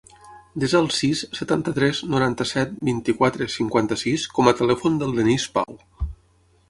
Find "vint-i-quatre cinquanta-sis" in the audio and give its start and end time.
2.91-4.27